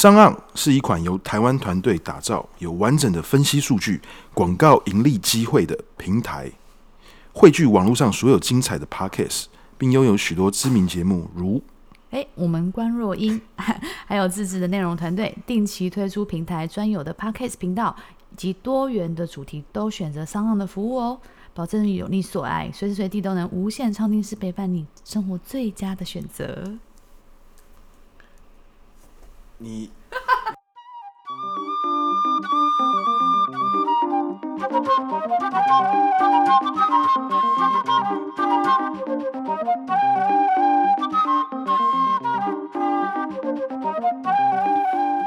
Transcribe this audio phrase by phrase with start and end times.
[0.00, 4.00] SoundOn 是一款由台湾团队打造、有完整的分析数据、
[4.32, 6.50] 广告盈利机会的平台，
[7.34, 9.44] 汇聚网络上所有精彩的 Podcast，
[9.76, 11.62] 并拥有许多知名节目，如
[12.12, 13.38] 哎，我们关若英，
[14.08, 17.94] 还有自制的内容团队，定期推出平台专有的 Podcast 频道，
[18.32, 21.20] 以及多元的主题，都选择 SoundOn 的服务哦，
[21.52, 26.78] 保证有你所爱，随时随地都能无限畅听是陪伴你生活最佳的选择。
[29.62, 29.90] 你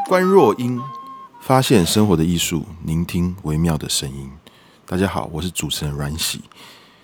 [0.07, 0.81] 观弱音，
[1.39, 4.31] 发现生活的艺术，聆听微妙的声音。
[4.87, 6.41] 大家好，我是主持人阮喜。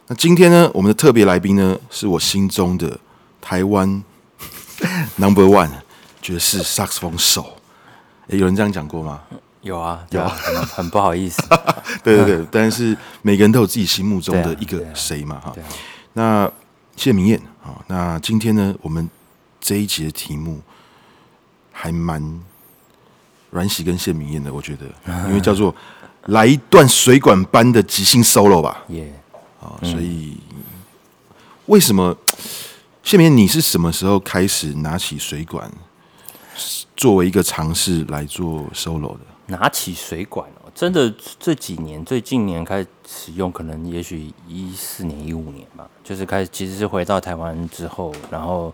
[0.07, 2.99] 那今天呢，我们的特别来宾呢，是我心中的
[3.39, 4.03] 台湾
[5.17, 5.69] Number One。
[6.21, 7.57] 爵士萨克斯风手，
[8.29, 9.21] 哎，有人这样讲过吗？
[9.61, 11.41] 有啊，有啊，很很不好意思。
[12.01, 15.53] 对对对，但是每个人都有自己心目中的一个谁嘛，哈。
[16.13, 16.49] 那
[16.95, 19.09] 谢明燕啊，那今天呢，我们
[19.59, 20.61] 这一集的题目
[21.73, 22.41] 还蛮
[23.49, 24.85] 阮喜跟谢明燕的，我觉得，
[25.27, 25.75] 因为叫做
[26.27, 28.83] 来一段水管般的即兴 solo 吧。
[28.87, 29.13] 耶，
[29.61, 30.37] 啊，所以
[31.65, 32.15] 为什么
[33.03, 35.69] 谢明燕你是什么时候开始拿起水管？
[36.95, 48.73] 作为一个尝试来做 solo 的，拿起水管哦，真的这几年，最近年开始使用，可能也许一四年、一五年吧，就是开始，其实是回到台湾之后，然后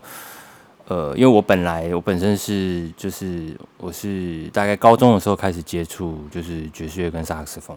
[0.88, 7.76] 呃，因为我本来我本身是就是我是大概高中的时候开始接触就是爵士乐跟萨克斯风，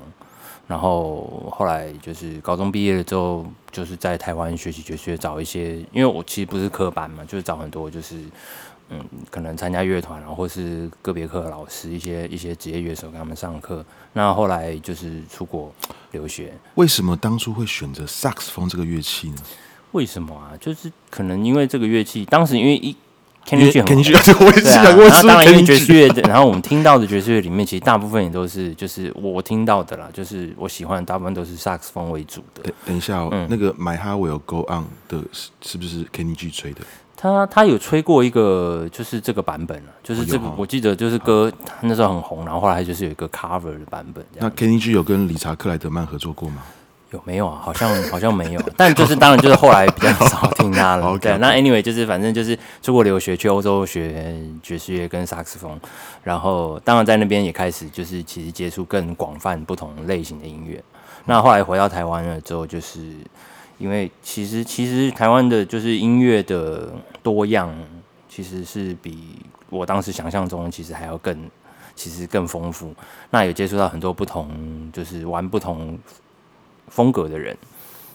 [0.67, 8.17] 然后后来就是高中毕业了之后，就是在台湾学习爵士乐，找一些，因为我其实不是科班嘛，就是找很多就是。
[8.89, 13.85] 嗯，可能参加乐团，然后或是个别课的老师，一些一些职业乐手跟他们上课。
[14.13, 15.73] 那后来就是出国
[16.11, 16.53] 留学。
[16.75, 19.37] 为什么当初会选择萨克斯风这个乐器呢？
[19.91, 20.57] 为什么啊？
[20.59, 22.95] 就是可能因为这个乐器，当时因为一
[23.45, 32.63] Kenny G 很，Kenny G 我也是想过，当然因为爵士乐，然后我们听到的爵士乐里面，其实大部分也都是，就是我听到的啦，就是我喜欢的大部分都是萨克斯风为主的。
[32.63, 36.81] 等等一下哦，嗯、那个 My Heart Will Go On 的是是不是 Kenny G 吹的？
[37.21, 44.25] 他他有吹过一个，就是这个版本，就是这个，我记得就是歌那时候很红，然后后来就是有一个 cover 的版本。
[44.37, 46.63] 那 Kenny G 有跟理查克莱德曼合作过吗？
[47.11, 47.59] 有没有啊？
[47.61, 51.15] 好像好像没有，但就是当然就是后来比较少听他了。
[51.19, 55.77] 对，那 anyway 就是反正就是出国留学去欧洲学爵士乐跟萨克斯风，
[56.23, 60.81] 然后当然在那边也开始就是其实接触更广泛不同类型的音乐。
[61.25, 63.01] 那后来回到台湾了之后，就是。
[63.79, 67.73] 因为其实其实台湾的就是音乐的多样，
[68.27, 71.49] 其实是比我当时想象中其实还要更，
[71.95, 72.93] 其实更丰富。
[73.31, 75.97] 那也接触到很多不同，就是玩不同
[76.89, 77.57] 风格的人。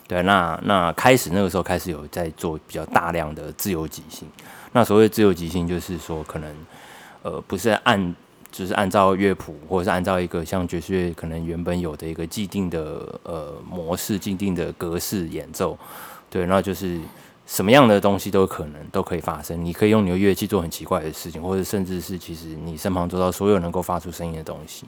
[0.07, 4.29] 对，那那开始那个时候开始有在做比较大量的自由即兴。
[4.73, 6.55] 那所谓自由即兴，就是说可能
[7.23, 8.15] 呃不是按。
[8.55, 15.77] 就是按照乐谱，或者是按照一个像爵士乐可能原本有的一个既定的呃模式、既定的格式演奏，
[16.31, 17.01] 对，那就是
[17.49, 19.65] 什么样的东西都有可能都可以发生。
[19.65, 24.85] 你可以用你的乐器做很奇怪的事情，或者甚至是其实你身旁做到所有能够发出声音的东西。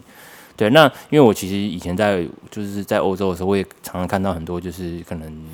[0.57, 5.45] 对，那因为我其实以前在就是在欧洲的时候，我也常常看到很多就是可能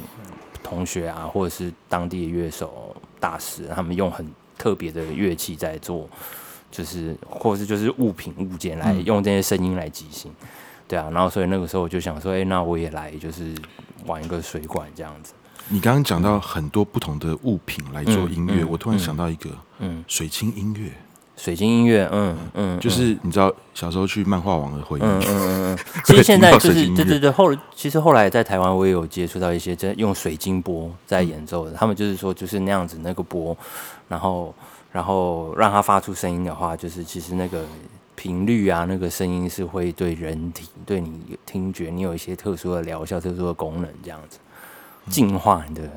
[0.63, 6.07] 同学啊，或者是当地的乐手大师，他们用很特别的乐器在做。
[6.73, 10.49] 就是，或者是就是物品物件来用这些声音来即兴，嗯、
[10.89, 13.55] 对啊，然后所以那个时候我就想说，哎、欸，那我也来就是
[14.07, 15.35] 玩一个水管这样子。
[15.69, 19.51] 你刚刚讲到很多不同的物品来做音乐，嗯嗯、我突然想到一个，
[19.81, 20.91] 嗯，水晶音乐，
[21.37, 33.55] 水晶音乐，嗯嗯，就是你知道小时候去漫画网的回忆，嗯嗯嗯， 其实现在就是对对对，后其实后来在台湾我也有接触到一些在用水晶波在演奏的，嗯、他们就是说就是那样子那个波，
[34.09, 34.55] 然后。
[34.93, 37.65] 然后让它发出声音的话，就是其实那个
[38.15, 44.39] 频率啊，那个声音是会对人体、对你听觉，你有一些特殊的疗效、特殊的功能，这样子
[45.09, 45.91] 净化你的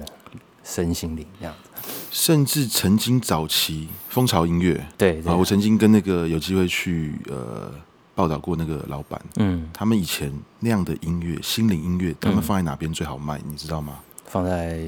[0.63, 1.69] 身心灵，这样子。
[2.09, 7.69] 甚至曾经早期蜂巢音乐，对啊，我曾经跟那个有机会去呃
[8.15, 10.31] 报道过那个老板，嗯，他们以前
[10.61, 13.39] 那样的音乐，心灵音乐，他们放在哪边最好卖？
[13.45, 13.99] 你知道吗？
[14.25, 14.79] 放在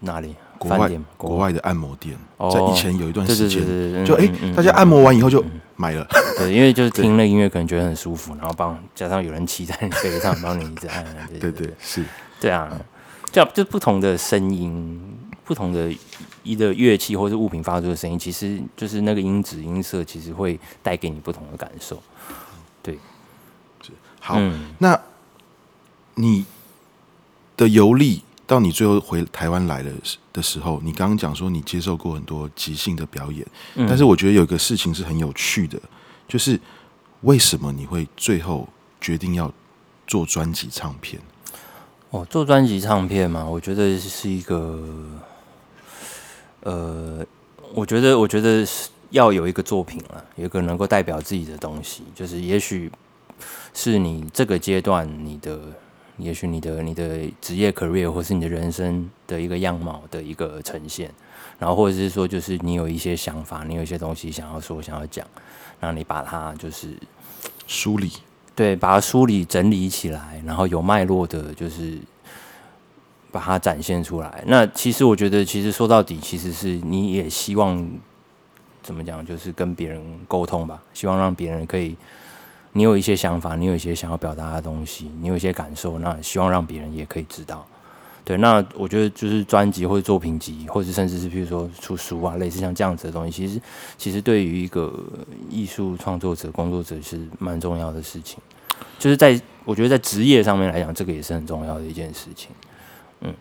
[0.00, 0.34] 哪里？
[0.58, 1.52] 国外国外。
[1.52, 2.14] 的按摩店，
[2.52, 5.42] 在以前有一段时间，就哎，大家按摩完以后就
[5.76, 6.06] 买了，
[6.36, 11.04] 对，因为就是听了音乐可能觉得很舒服，然后帮加上有人骑在你背上帮你一直按，
[11.40, 12.04] 对对是，
[12.38, 12.70] 对啊，
[13.32, 15.00] 就就不同的声音，
[15.42, 15.90] 不同的
[16.42, 22.02] 一个乐器或是物品发出的声音，其实就是那个音质音色，其实会带给你不同的感受。
[22.82, 22.98] 对，
[24.20, 25.00] 好，嗯、那
[26.16, 26.44] 你
[27.56, 29.92] 的游历到你最后回台湾来了
[30.32, 35.78] 的时候，你刚刚讲说你接受过很多即兴的表演，嗯、但是我觉得有一个事情是很有趣的，
[36.26, 36.58] 就是
[37.20, 38.66] 为什么你会最后
[39.02, 39.52] 决定要
[40.06, 41.20] 做专辑唱片？
[42.08, 44.82] 哦，做专辑唱片嘛，我觉得是一个，
[46.60, 47.26] 呃，
[47.74, 52.90] 我觉得，我觉得是要有一个作品了，有一个能够代表自己的东西，就是也许
[53.74, 55.60] 是你这个阶段你的，
[56.18, 61.10] 也许你的你的职业 career 或是你的人生的一个样貌的一个呈现，
[61.58, 65.26] 然后或者是说，就是你有一些想法，你有一些东西想要说，想要讲，
[65.80, 66.88] 让你把它就是
[67.66, 68.12] 梳理。
[68.54, 71.96] 对，把它梳理整理起来，然后有脉络的，就是
[73.30, 74.42] 把它展现出来。
[74.48, 77.88] 那其实我觉得，其实说到底，其实是你也希望
[78.82, 81.96] 怎么讲，就是跟别人沟通吧，希望让别人可以，
[82.72, 87.66] 你有一些想法，你有一些想要表达的东西，你有一些感受，那希望让别人也可以知道。
[88.24, 93.60] 对，那我觉得就是专辑或者作品集，或者甚至是譬如说出书啊，类似像这样子的东西，其实
[93.96, 94.92] 其实对于一个
[95.48, 98.38] 艺术创作者、工作者是蛮重要的事情。
[98.98, 102.50] 就是在我觉得在职业上面来讲，这个也是很重要的一件事情。
[103.22, 103.34] 嗯，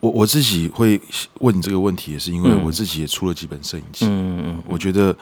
[0.00, 0.98] 我我自己会
[1.40, 4.06] 问你这个问题，也是因为我自己也出了几本摄影集。
[4.06, 5.14] 嗯嗯，嗯我觉得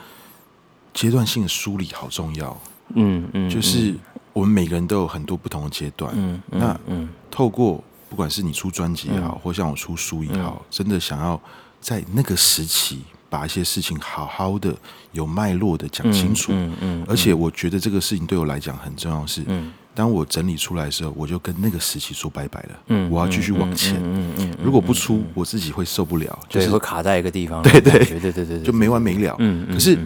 [0.94, 2.56] 阶段性的梳理好重要。
[2.94, 3.94] 嗯嗯，就是
[4.32, 6.12] 我们每个人都有很多不同的阶段。
[6.16, 7.82] 嗯嗯，那嗯，透过。
[8.10, 11.40] 不管是你出专辑也好，嗯、或像我出书也好，嗯、真的想要
[11.80, 14.74] 在那个时期把一些事情好好的、
[15.12, 16.50] 有脉络的讲清楚。
[16.52, 17.06] 嗯嗯。
[17.08, 22.68] 而且我觉得这个事情对我来讲很重要是，是、嗯、当我整理出来的时候，我就跟那个时期说拜拜了。
[22.88, 23.94] 嗯，我要继续往前。
[24.02, 27.62] 嗯嗯，如果不出，我自己会受不了，就是会卡在一个地方。
[27.70, 29.36] 对对对对对对，就没完没了。
[29.38, 29.72] 嗯嗯。
[29.72, 29.96] 可是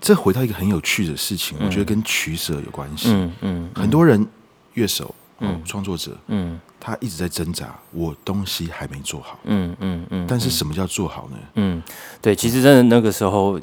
[0.00, 3.10] 这回到一个很有趣的事情，我觉得跟取舍有关系。
[3.10, 3.70] 嗯嗯。
[3.74, 4.26] 很多人
[4.74, 5.14] 乐手。
[5.42, 11.38] 嗯，创作者，嗯，他一直在挣扎，我东西还没做好，嗯嗯嗯，但是什么叫做好呢？
[11.54, 11.82] 嗯，
[12.20, 13.58] 对，其实真的那个时候，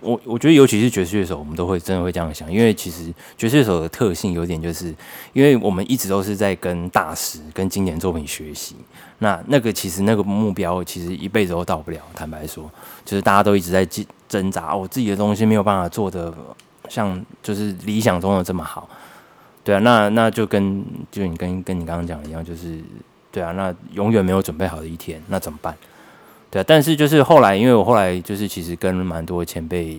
[0.00, 4.94] 我我觉得尤其是爵士乐手，我们都会真的会这样想，因为其实爵士乐手的特性有点就是，
[5.32, 8.76] 因为我们一直都是在跟大师、跟经典作品学习，
[9.18, 12.00] 那那个其实那个目标其实一辈子都到不了。
[12.14, 12.70] 坦白说，
[13.04, 13.86] 就是大家都一直在
[14.26, 16.32] 挣扎，我自己的东西没有办法做得
[16.88, 18.88] 像就是理想中的这么好。
[19.62, 22.80] 对啊，那那就跟就你跟跟你刚刚讲的一样，就是
[23.30, 25.76] 对啊，那永远没有准备好的一天，那怎么办？
[26.50, 29.98] 对啊，但是就是后来，因为我后来就是其实跟蛮多前辈，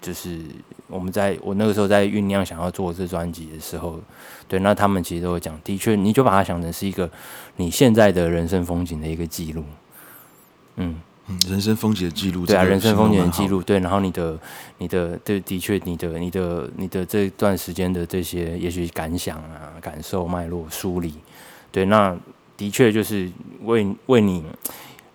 [0.00, 0.38] 就是
[0.86, 4.00] 我们在我那个时候在酝酿想要做这专辑的时候，
[4.46, 7.10] 对，那他们其实都会讲，的确，你就把它想成是一个
[7.56, 9.64] 你现在的人生风景的一个记录，
[10.76, 11.00] 嗯。
[11.26, 14.38] 嗯，人生风景的记录，对啊，人生风景的记录，对，然后你的，
[14.76, 21.14] 你的，对，的确，你的，你的，你的这段时间的这些，也许感想啊、感受、脉络梳理，
[21.72, 22.14] 对，那
[22.58, 23.30] 的确就是
[23.62, 24.44] 为为你，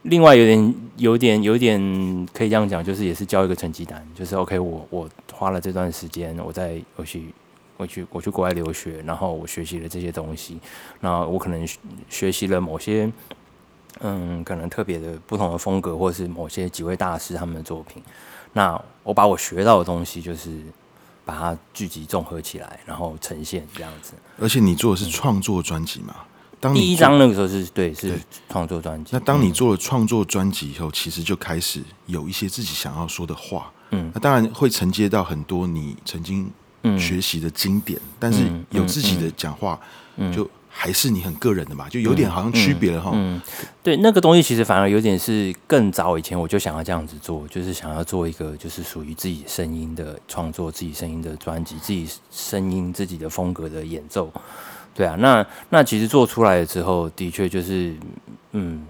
[0.04, 7.34] 另外有点，有点，有点可以这样讲，就是也是交一个成绩单，就是 OK，我我花了这段时间，我在我去
[7.78, 10.60] 我去我去国外留学，然后我学习了这些东西，
[11.00, 11.68] 那我可能
[12.10, 13.12] 学习了某些。
[14.02, 18.02] 嗯，可能特别的不同的风格，或者是某些几位大师他们的作品。
[18.54, 20.62] 那我把我学到的东西，就是
[21.26, 24.14] 把它聚集综合起来，然后呈现这样子。
[24.40, 26.16] 而且你做的是创作专辑嘛？
[26.60, 29.12] 当第一张那个时候是对，是创作专辑。
[29.14, 33.72] 那当你做了创作专辑以后，其实就开始有一些自己想要说的话。
[33.92, 36.50] 嗯，那当然会承接到很多你曾经
[36.98, 39.80] 学习的经典，但是有自己的讲话，
[40.34, 40.50] 就。
[40.72, 43.12] 还是你很个人的嘛，就有点好像区别了哈。
[43.14, 43.42] 嗯，
[43.84, 54.32] 对，那个东西其实反而有点是更早以前我就想要这样子做，就是想要做一个就是属于自己声音的创作，自己声音的专辑，自己声音自己的风格的演奏。
[55.00, 57.96] 对啊，那那其实做出来了之后，的确就是，
[58.52, 58.86] 嗯，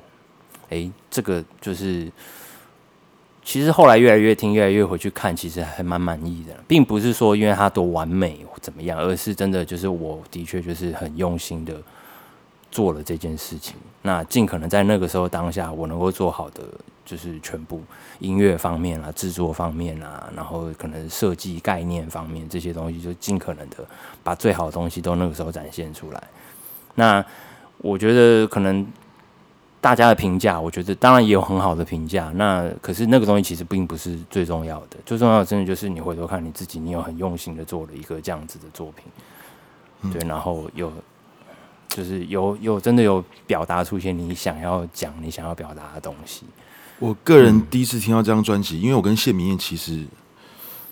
[0.71, 2.11] 哎，这个就是。
[3.43, 11.75] 其实后来越来越听，越来越回去看，其实还蛮满意的，并不是说因为它多完美怎么样，而是真的就是我的确就是很用心的
[12.71, 13.75] 做了这件事情。
[14.01, 16.63] 那尽可能在那个时候当下，我能够做好的
[17.09, 17.81] 就是全部
[18.19, 23.77] 音乐方面啊、制作方面啊，然后可能设计概念方面这些东西，就尽可能的
[24.23, 26.23] 把最好的东西都那个时候展现出来。
[26.95, 27.25] 那
[27.79, 28.85] 我觉得可能。
[29.81, 32.29] 大家的评价，我觉得当然也有很好的评价。
[32.35, 39.05] 那可是那个东西其实并不是最重要的，最重要的真的就是你回头看你自己，你有很用心的做了一个这样子的作品，
[40.01, 40.91] 嗯、对，然后有
[41.87, 46.45] 就是有有真的有表达出一些你想要讲、你想要表达的东西。
[46.99, 50.05] 我个人第一次听到这张专辑，嗯、因为我跟谢明燕其实，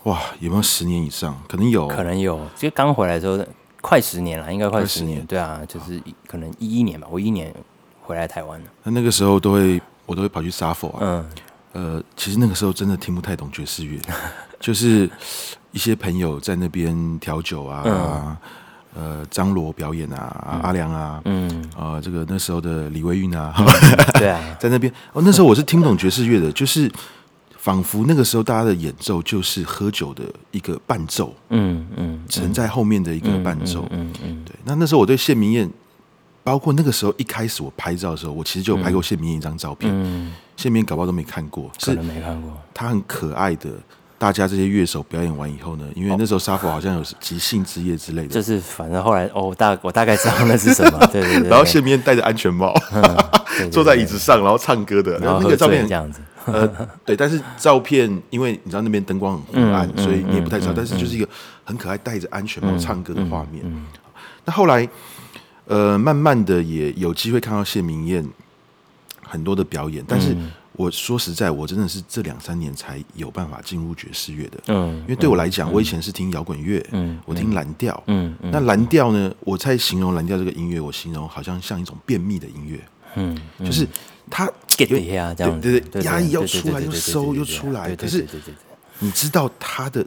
[0.03, 1.37] 哇，有没有十年以上？
[1.47, 2.39] 可能有，可能有。
[2.55, 3.45] 就刚回来的时候，
[3.81, 5.25] 快十年了，应该快十年。
[5.25, 7.53] 对啊，就是可能一一年吧，我一一年
[8.01, 8.65] 回来台湾了。
[8.83, 10.99] 那那个时候都会，我都会跑去 SAFO 啊。
[11.01, 11.29] 嗯。
[11.73, 13.99] 呃，其实那个时候真的听不太懂爵士乐，
[14.59, 15.07] 就是
[15.71, 17.83] 一些朋友在那边调酒啊。
[17.85, 18.37] 嗯
[18.99, 23.53] 呃，张罗表演啊，嗯、阿良啊，嗯，呃，这个那时候的李维运啊，
[24.17, 24.91] 对啊，在那边。
[25.13, 26.91] 哦，那时候我是听不懂爵士乐的，就是
[27.57, 34.55] 仿佛那个时候大家的演奏就是喝酒的一个伴奏，嗯嗯，沉在后面的一个伴奏，嗯嗯，对。
[34.65, 35.69] 那那时候我对谢明燕，
[36.43, 43.69] 包括那个时候一开始我拍照的时候，我其实就有拍过谢明燕一张照片，嗯，谢明燕搞不好都没看过，可能没看过，她很可爱的。
[44.19, 51.49] 大家这些乐手表演完以后呢，因为那时候 SAFO 好像有即兴之夜之类的，就是反正后来哦，大我大概知道那是什么， 对对对。
[51.49, 52.73] 然后谢明燕戴着安全帽，
[53.71, 56.67] 坐在椅子上，然后唱歌的，然后那个照片这样子，呃，
[57.05, 61.29] 对，但是照片因为你知道那边灯光很昏暗，所以你也不太知道，但是就是一个
[61.63, 63.63] 很可爱戴着安全帽唱歌的画面。
[64.45, 64.89] 那后来，
[65.67, 68.27] 呃，慢慢的也有机会看到谢明燕
[69.21, 70.35] 很多的表演，但是。
[70.77, 74.59] 我说实在，我真的是这两三年才有办法进入爵士乐的。
[74.67, 82.79] 嗯，因为对我来讲，我以前是听摇滚乐，嗯，我听蓝调，嗯，那蓝调呢，我在形容蓝调这个音乐，我形容好像像一种便秘的音乐，
[83.15, 83.87] 嗯，就是
[84.29, 84.45] 它
[84.77, 88.27] 有呀，这样对对，压抑要出来又收又出来，可是
[88.99, 90.05] 你知道它的，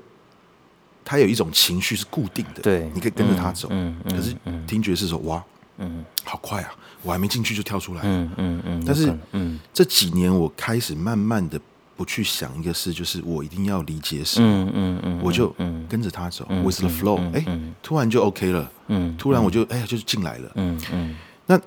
[1.05, 4.37] 它有一种情绪是固定的，对，你可以跟着它走，嗯，可是
[4.69, 5.45] 听爵士的时候，哇，
[5.81, 6.71] 嗯，好快啊。
[7.03, 8.85] 我还没进去就跳出来，嗯嗯嗯。
[8.87, 11.59] 但是，嗯，这几年我开始慢慢的
[11.97, 15.49] 不去想一个事，就是我一定要理解什么，嗯嗯嗯，我就
[15.89, 17.43] 跟着他走，with the flow，哎，
[17.83, 21.17] 突然就 OK 了，嗯，突然我就哎呀就进来了，嗯嗯。
[21.47, 21.59] 那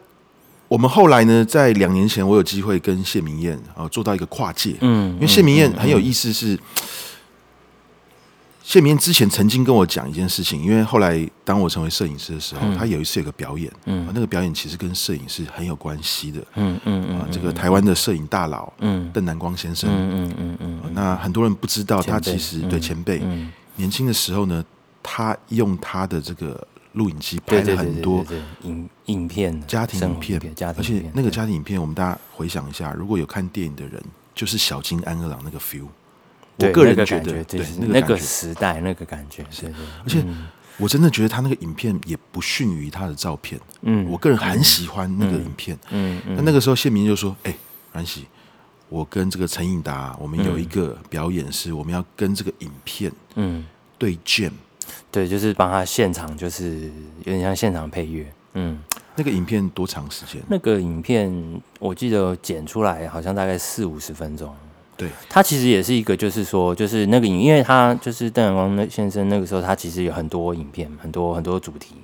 [0.68, 6.58] 我们后来呢，在两年前，我有机会跟谢明燕啊做到一个跨界，嗯，因为谢明燕很有意思是。
[8.64, 23.22] 谢明之前曾经跟我讲一件事情，因为后来当我成为摄影师的时候，嗯、他有一次有个表演，嗯，那个表演其实跟摄影是很有关系的，嗯嗯嗯，啊，这个台湾的摄影大佬，嗯，邓南光先生，嗯嗯嗯，那很多人不知道，他其实对前辈，
[23.76, 24.64] 年轻的时候呢，
[25.04, 28.26] 他用他的这个录影机拍了很多
[28.62, 30.42] 影影片，家庭影片，
[30.78, 34.02] 而且那个家庭影片，我们大家回想一下，如果有看电影的人，
[34.34, 35.88] 就是小金安二郎那个 feel。
[36.58, 39.66] 我个人觉得，对那个时代那个感觉，是，
[40.04, 40.24] 而且
[40.78, 43.60] 我真的觉得他那个影片也不逊于他的照片。
[43.82, 45.78] 嗯，我个人很喜欢那个影片。
[45.90, 46.36] 嗯嗯。
[46.36, 47.56] 那那个时候谢明就说：“哎，
[47.92, 48.28] 阮喜，
[48.90, 53.66] 我跟这个陈颖达，我们有一个表演是，我们要跟这个影片，嗯，
[53.98, 54.52] 对 jam，
[55.12, 58.32] 对，就是帮他现场，就是有点像现场配乐。
[58.54, 58.80] 嗯，
[59.16, 60.42] 那个影片多长时间？
[60.48, 64.56] 那个影片我记得剪出来好像大概四五十分钟。”
[64.96, 71.96] 对，他其实也是一个，就是说，就是那个影，因为他就是邓阳光那先生那个时候，他其实有很多影片，很多很多主题。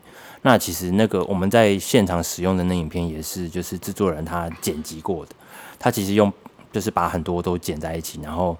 [0.42, 5.34] 那其实那个我们在现场使用的那影片也是，就是制作人他剪辑过的。
[5.78, 6.32] 他其实用
[6.72, 8.58] 就是把很多都剪在一起，然后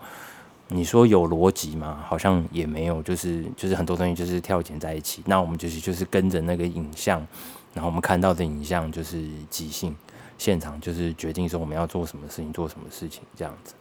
[0.68, 2.04] 你说有逻辑吗？
[2.06, 5.24] 好像也没有，就是就是很多东西就是跳剪在一起。
[5.26, 7.26] 那我们就是就是跟着那个影像，
[7.74, 9.96] 然后我们看到的影像就是即兴
[10.38, 13.74] 现场，就是决定说我们要做什么事情，做什么事情这样子。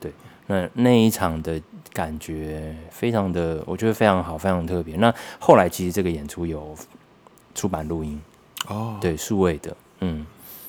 [0.00, 0.10] 对，
[0.46, 1.60] 那那一场的
[1.92, 4.96] 感觉非常的，我觉得非常好，非常特别。
[4.96, 6.74] 那后来其实这个演出有
[7.54, 8.18] 出版录音
[8.66, 10.24] 哦，对，数位的，嗯，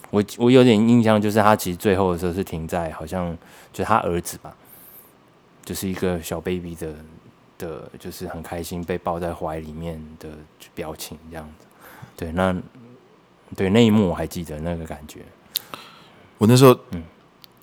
[0.10, 3.38] 我我有点印象，就是他其实最后的时候是停在好像
[3.72, 4.54] 就他儿子吧，
[5.64, 6.94] 就是一个小 baby 的
[7.58, 10.28] 的，就是很开心被抱在怀里面的
[10.76, 11.66] 表情这样子。
[12.18, 12.54] 对，那
[13.56, 15.22] 对那一幕我还记得那个感觉。
[16.38, 17.02] 我那时候嗯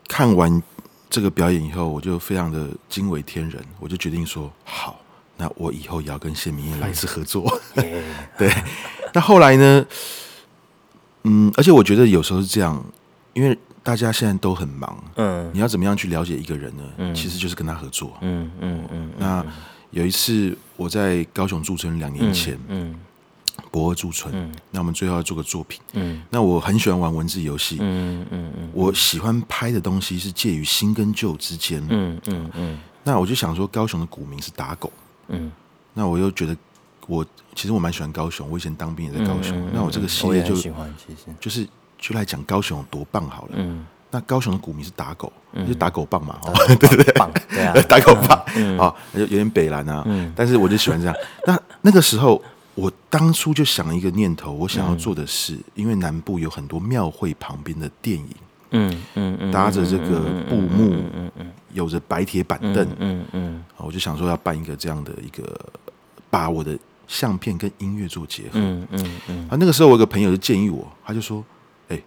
[0.08, 0.62] 看完。
[1.10, 5.00] 这个表演以后，我就非常的惊为天人，我就决定说好，
[5.36, 7.60] 那我以后也要跟谢明燕来一次合作。
[8.36, 8.52] 对，
[9.12, 9.86] 那后来呢？
[11.24, 12.84] 嗯，而且我觉得有时候是这样，
[13.32, 16.82] 因为大家现在都很忙，嗯，你要怎么样去了解一个人呢？
[16.98, 18.16] 嗯，其实就是跟他合作。
[18.20, 19.10] 嗯嗯嗯。
[19.18, 19.44] 那
[19.90, 22.94] 有一次我在高雄驻村两年前，嗯。
[23.70, 25.80] 博二驻村，嗯、那我们最后要做个作品。
[25.92, 27.76] 嗯，那我很喜欢玩文字游戏。
[27.80, 31.84] 嗯嗯嗯，我喜欢拍的东西是介于新跟旧之间。
[31.90, 34.90] 嗯嗯嗯，那我就想说，高雄的古名是打狗。
[35.28, 35.52] 嗯，
[35.92, 36.56] 那我又觉得
[37.06, 37.24] 我
[37.54, 39.54] 其实我蛮喜欢高雄，我以前当兵也在高雄。
[39.58, 43.50] 嗯嗯、那我这个系列就喜欢，其实就是就来讲高雄有多棒好了。
[43.56, 46.38] 嗯，那高雄的股民是打狗，嗯、就打狗棒嘛。
[46.44, 47.12] 哦， 对对对，
[47.50, 48.42] 对啊， 打狗棒。
[48.56, 50.02] 嗯，啊，有有点北蓝啊。
[50.06, 51.14] 嗯，但是我就喜欢这样。
[51.44, 52.42] 那那个时候。
[52.78, 58.28] 我当初就想了一个念头，我想要做的是，嗯、因为南部有很多庙会旁边的电影，
[58.70, 65.58] 嗯嗯嗯，搭着这个布幕，嗯嗯嗯，有着白铁板凳，嗯嗯，我就想说要办一个这样的一个，
[66.30, 69.48] 把我的相片跟音乐做结合，嗯嗯嗯。
[69.48, 71.44] 啊，那个时候我有个朋友就建议我，他就说，
[71.88, 72.04] 哎、欸，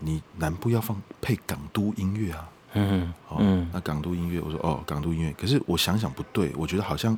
[0.00, 7.16] 你南部要放配港都音乐啊，嗯嗯，那港都音乐，我说哦，港都音乐，可是我想想不对，我觉得好像。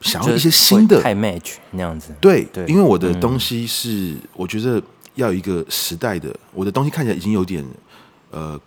[0.00, 4.82] 想要一些新的太 match 那样子，对，对，因为我的东西是我觉得
[5.14, 7.64] 要有一个时代的，我的东西看起来已经有点
[8.30, 8.60] 呃，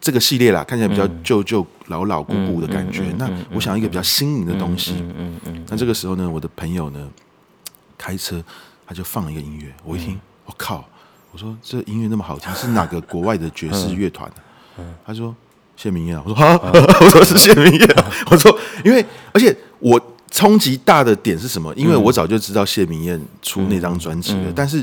[0.00, 3.04] 这个系列啦，看起来比较旧旧老老古古的感觉。
[3.16, 5.64] 那我想要一个比较新颖的东西，嗯嗯。
[5.68, 7.08] 那这个时候呢，我的朋友呢
[7.96, 8.42] 开车，
[8.84, 10.84] 他就放了一个音乐，我一听，我靠，
[11.30, 14.28] 我说这音乐那么好听，是哪个国外的爵士乐团？
[15.06, 15.32] 他说
[15.76, 16.58] 谢明谚，我说哈，
[17.00, 20.00] 我说是谢明谚， 我说因为而且我。
[20.32, 21.72] 冲击大的点是什么？
[21.76, 24.82] 因为我早就知道谢明燕出那张专辑了，嗯、但是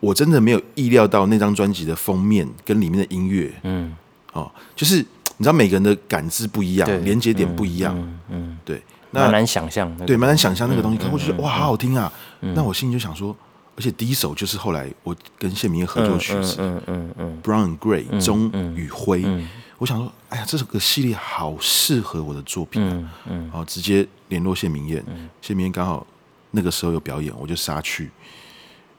[0.00, 3.94] 我真的没有意料到那张专辑的封面跟里面的音乐，嗯，
[4.32, 6.98] 哦，就是你知道每个人的感知不一样，对。
[7.00, 8.58] 连接点不一样，嗯，嗯。
[8.64, 12.10] 对，那蛮难想象，对，蛮难想象那个东西，看过去哇，好好听啊，
[12.40, 13.36] 嗯、那我心里就想说，
[13.76, 19.22] 而且第一首就是后来我跟谢明谚合作曲子，嗯嗯嗯，Brown and Gray，棕与灰。
[19.80, 22.92] 嗯我想说，哎呀，这首歌系列好适合我的作品啊！
[22.92, 26.06] 嗯，嗯然后直接联络谢明燕，嗯、谢明燕刚好
[26.50, 28.10] 那个时候有表演，我就杀去，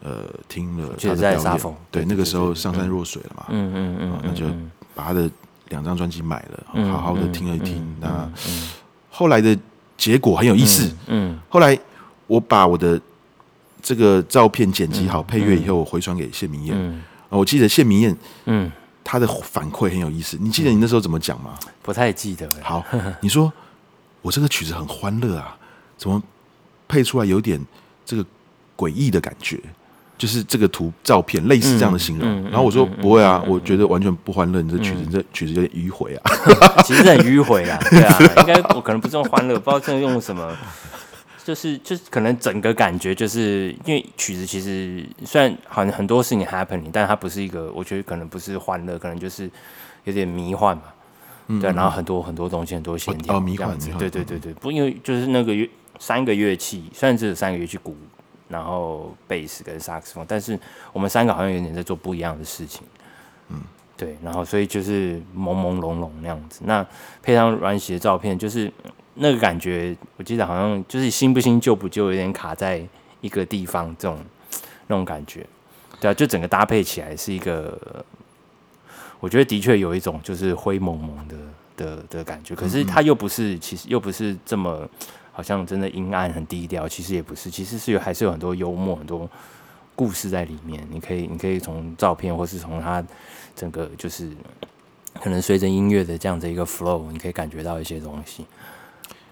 [0.01, 1.61] 呃，听了他的表演。
[1.91, 4.47] 对，对，那个时候上善若水了嘛，嗯嗯嗯，那就
[4.95, 5.29] 把他的
[5.69, 7.95] 两张专辑买了，好好的听了一听。
[7.99, 8.27] 那
[9.11, 9.55] 后来的
[9.95, 11.77] 结果很有意思，嗯，嗯后来
[12.25, 12.99] 我把我的
[13.83, 16.75] 这个照片剪辑好，配乐以后，我回传给谢明燕。
[16.75, 18.71] 嗯，我记得谢明燕，嗯。
[19.03, 21.57] 他的反馈很有意思，你记得你那时候怎么讲吗？
[21.81, 22.49] 不太记得。
[22.61, 22.83] 好，
[23.21, 23.51] 你说
[24.21, 25.57] 我这个曲子很欢乐啊，
[25.97, 26.21] 怎么
[26.87, 27.59] 配出来有点
[28.05, 28.25] 这个
[28.77, 29.59] 诡异的感觉？
[30.17, 32.29] 就是这个图照片类似这样的形容。
[32.29, 34.61] 嗯嗯嗯、然后我说不会啊，我觉得完全不欢乐。
[34.61, 36.31] 你这曲子，嗯、这曲子有点迂回啊。
[36.85, 40.55] 其实很迂回啊，对啊，应该我可能不是用欢乐，不知道这用什么。
[41.43, 49.49] 就是就是可能整个感觉就是因为曲子其实虽然好像很多事情 happening，但它不是一个，我觉得可能不是欢乐，可能就是
[50.03, 50.83] 有点迷幻嘛。
[51.47, 55.67] 嗯、对，然后很多很多东西，很多线条，哦，迷幻，对对对对，不因为就是那个乐
[55.99, 57.97] 三个乐器，虽然只有三个乐器鼓，
[58.47, 60.57] 然后贝斯跟萨克斯风，但是
[60.93, 62.83] 我们三个好像有点在做不一样的事情。
[63.49, 63.59] 嗯，
[63.97, 66.85] 对，然后所以就是朦朦胧胧那样子，那
[67.23, 68.71] 配上阮玺的照片就是。
[69.15, 72.81] 那个感觉，我记得好像就是新不新旧不旧，有点卡在
[73.19, 74.17] 一个地方，这种
[74.87, 75.45] 那种感觉，
[75.99, 78.05] 对啊，就整个搭配起来是一个，
[79.19, 81.35] 我觉得的确有一种就是灰蒙蒙的
[81.75, 84.87] 的的感觉，可是它又不是，其实又不是这么
[85.31, 89.29] 好像真的阴暗很低调，其实也不是，其实是有还是有很多幽默很多
[89.95, 93.03] 故事在里面，你可以你可以从照片或是从它
[93.55, 94.29] 整个就是
[95.21, 98.45] 可能随着音乐的这样的一个 flow，你可以感觉到一些东西。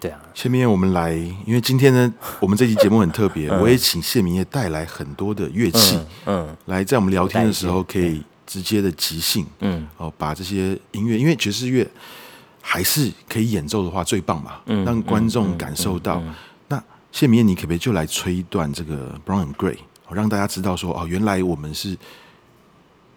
[0.00, 2.10] 对啊，谢明谚，我们来，因为今天呢，
[2.40, 6.56] 我们这期节目很特别，嗯、我也请谢明业带来很多的乐器，嗯，嗯。
[6.64, 11.86] 来在我们聊天的时候可以直接的即兴，嗯，哦，把这些音乐，因为爵士乐
[12.62, 16.22] 还是可以演奏的话最棒嘛，嗯，让观众感受到。
[16.68, 16.82] 那
[17.12, 19.76] 谢明业，你可不可以就来吹一段这个 Brown and Gray，
[20.10, 21.94] 让大家知道说，哦，原来我们是，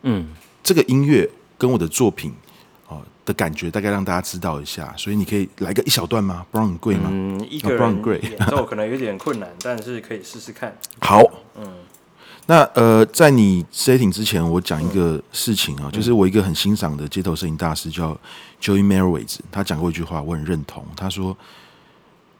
[0.02, 0.28] 嗯，
[0.62, 2.34] 这个音乐跟我的作品。
[3.26, 7.10] 的感觉大概让大家知道一下，所以你可以来个一小段吗？Brown and Gray 吗？
[7.10, 10.76] 嗯，一个人演奏可能有点困难，但是可以试试看。
[11.00, 11.22] 好，
[11.56, 11.66] 嗯，
[12.48, 18.12] 那呃，在你 setting 之前，我讲一个事情啊，嗯、就是我一个很欣赏的街头摄影大师叫
[18.62, 20.86] Joey Merowitz，他讲过一句话，我很认同。
[20.98, 21.38] 他说，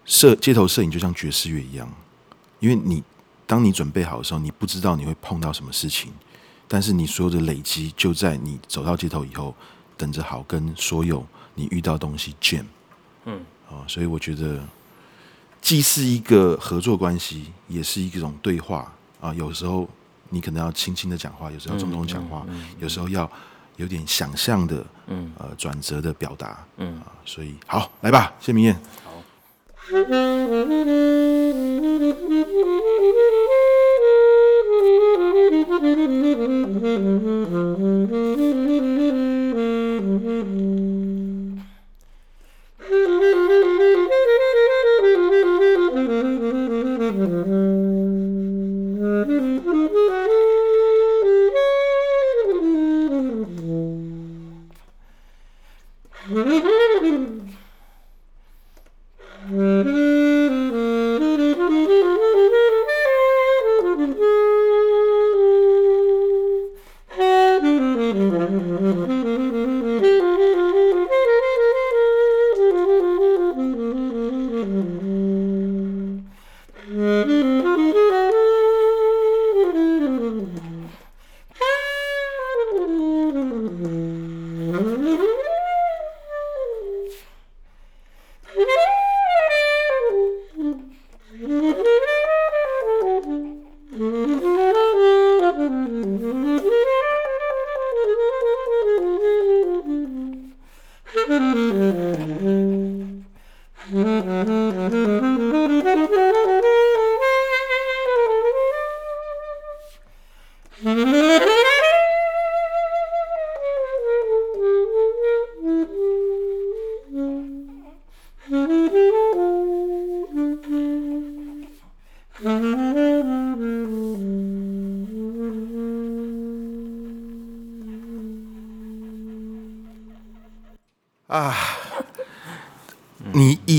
[0.04, 1.90] 摄街头摄影就像爵士乐一样，
[2.60, 3.02] 因为你
[3.48, 6.12] 当你准备好的时候，你不知道你会碰到什么事情，
[6.68, 9.56] 但是你所有的累积就在你走到街头以后。
[9.98, 11.26] 等着好跟所有
[11.56, 12.66] 你遇到东西见。
[13.26, 14.62] 嗯，啊，所以我觉得
[15.62, 18.92] 既是一个合作关系，也是一种对话。
[19.22, 19.88] 啊，有时候
[20.30, 22.46] 你可能要轻轻的讲话，有时候要重重讲话，
[22.80, 23.30] 有时候要
[23.78, 26.66] 有点想象的，嗯，呃，转折的表达。
[26.78, 28.78] 嗯，啊，所以好，来吧，谢明燕。
[29.04, 29.14] 好。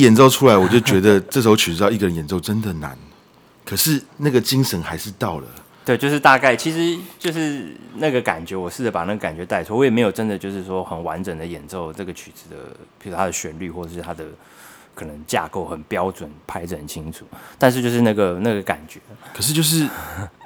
[0.05, 2.97] 演奏出来，我就觉得这首曲子要一个人演奏真的难，
[3.65, 5.47] 可是那个精神还是到了。
[5.85, 12.57] 对，就是大概，其实就是那个感觉，我试着把那个感觉带出，我也没有真的就是说很完整的演奏这个曲子的，
[13.03, 14.25] 比如它的旋律或者是它的
[14.95, 17.27] 可能架构很标准，拍子很清楚，
[17.59, 18.99] 但是就是那个那个感觉。
[19.35, 19.87] 可是就是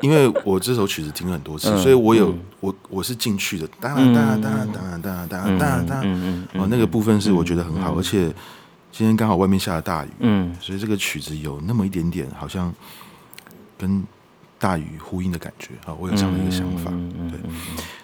[0.00, 8.32] 因为我这首曲子听了很多次，所以我有我我是进去的，当然当然当然当然当然当然当然，哦，那个部分是我觉得很好，而且。
[8.98, 12.74] 今天刚好外面下了大雨，嗯，所以这个曲子有那么一点点好像
[13.78, 14.04] 跟。
[14.60, 16.90] 大雨呼应的感觉啊，我有这样的一个想法。
[17.30, 17.38] 对，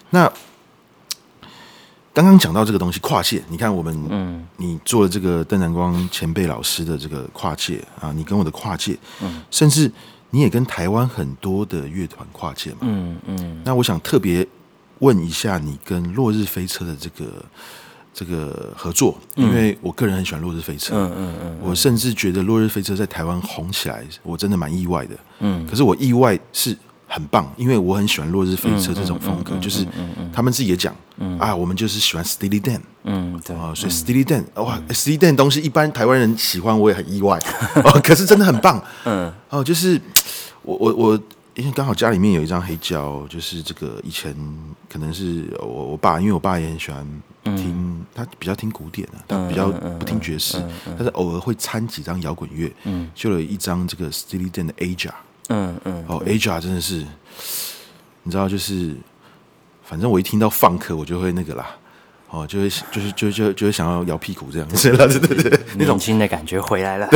[0.09, 0.31] 那
[2.13, 9.91] 刚刚讲到这个东西跨界，你看我们，嗯，你做了这个邓南光前辈老师的这个跨界啊，你跟我的跨界，嗯，甚至
[10.29, 13.61] 你也跟台湾很多的乐团跨界嘛，嗯嗯。
[13.65, 14.47] 那我想特别
[14.99, 17.43] 问一下，你跟落日飞车的这个。
[18.17, 25.67] 这个合作，因为我个人很喜欢落日飞车，嗯嗯嗯，我甚至觉得落日飞车在台湾红起来，我真的蛮意外的，嗯。
[25.67, 26.73] 可是我意外是
[27.09, 29.85] 很棒，因为我很喜欢落日飞车这种风格，就是
[30.31, 30.95] 他们自己也讲，
[31.37, 33.53] 啊，我们就是喜欢 Steely Dan，嗯，对。
[33.53, 37.37] 啊，所以 Steely Dan，哇，Steely Dan 东西一般台湾人喜欢，我也很意外，
[37.83, 39.99] 哦，可是真的很棒， 嗯，哦，就是
[40.61, 41.19] 我我我。
[41.55, 44.35] 因为刚好家里面有一张黑胶，就是这个以前
[44.91, 47.05] 可能是我我爸，因为我爸也很喜欢
[47.43, 55.11] 听，嗯、他比较听古典的，他比较不听爵士，嗯嗯嗯、但是偶尔会掺几张摇滚乐，嗯、就有一张这个 Steely Dan 的 Aja，
[55.47, 57.05] 嗯嗯，哦 Aja 真的是，
[58.23, 58.93] 你知道就是，
[59.81, 61.67] 反正我一听到放克我就会那个啦，
[62.31, 64.67] 哦就会就是就就就会想要摇屁股这样。
[64.67, 65.95] 子，了对对对，那种。
[65.95, 67.07] 年轻的感觉回来了，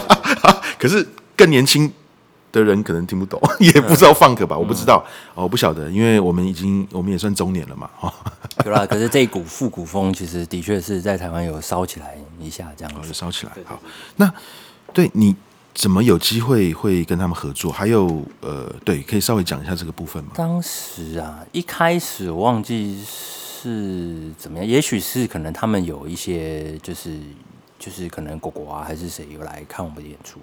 [0.80, 1.92] 可是更年轻。
[2.50, 8.12] 的人可能听不懂，也不知道 funk 吧，我不知道，我不晓得，因为我们已经我们也算中年了嘛，哈。
[8.64, 13.52] 有啦，可是这一股复古风其实的确是在台湾有烧起来一下，这样子烧起来。
[13.64, 13.78] 好，
[14.16, 14.32] 那
[14.92, 15.36] 对你
[15.74, 17.70] 怎么有机会会跟他们合作？
[17.70, 20.30] 还有呃，对，可以稍微讲一下这个部分吗？
[20.34, 27.18] 当时啊，一开始我忘记是怎么样，也许是可能他们有一些就是
[27.78, 30.40] 就是可能果果啊还是谁有来看我们的演出。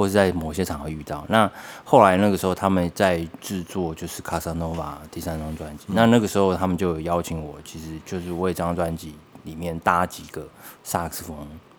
[0.00, 1.50] 或是在某些场合遇到，那
[1.84, 10.48] 后来那个时候他们在制作就是《卡萨诺瓦》第三张专辑，那那个时候他们就有邀请我，其实就是为这张专辑里面搭几个
[10.82, 11.36] 萨克斯风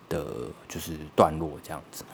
[0.08, 0.24] 的，
[0.68, 2.04] 就是段落这样子。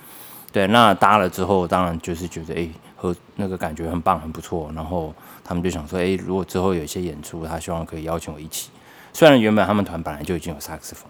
[0.51, 2.67] 对，那搭了之后，当然就是觉得哎，
[2.97, 4.73] 和那个感觉很棒，很不错。
[4.75, 8.71] 然后他们就想说，哎，如果之后有一些演出，他希望可以邀请我一起。
[9.13, 11.07] 虽然原本他们团本来就已经有萨克斯风。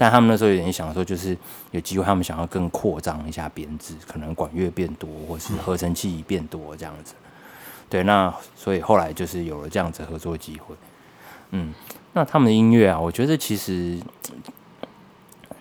[0.00, 1.36] 但他们那时候有点想说，就是
[1.72, 7.14] 有机会，他们想要更扩张一下编制，可能管乐变多，或是合成器变多这样子。
[7.90, 10.76] 对，那所以后来就是有了这样子合作机会。
[11.50, 11.74] 嗯，
[12.12, 13.98] 那他们的音乐啊，我觉得其实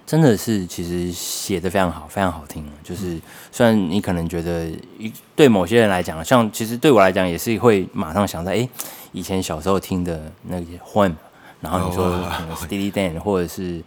[0.05, 2.63] 真的是其实写的非常好，非常好听。
[2.83, 3.19] 就是
[3.51, 4.67] 虽然你可能觉得
[4.99, 8.69] 一对某些人来讲，像其实对我来讲也是会马上想到，哎，
[9.13, 11.15] 以前小时候听的那些 Wham，
[11.59, 12.23] 然后你说
[12.55, 13.83] Steely Dan 或者是。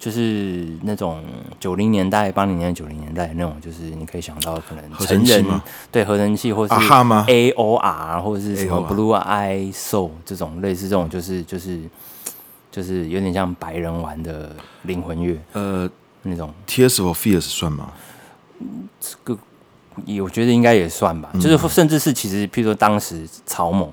[0.00, 1.22] 就是那种
[1.60, 5.44] 九零年代、八零年代、九零年代那种，就是你可以想到可能成人
[5.92, 6.72] 对合成器，或是
[7.28, 11.78] A O R 或者是什么 Blue Eye Soul 这种类似这种，就是就是
[12.72, 15.86] 就是有点像白人玩的灵魂乐，呃，
[16.22, 17.92] 那种 Tears for Fears 算吗？
[18.98, 19.38] 这个
[20.22, 23.90] 我觉得应该也算吧，就是甚至是其实，譬如说当时草蜢。